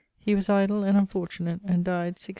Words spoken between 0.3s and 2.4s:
was idle and unfortunate, and dyed 167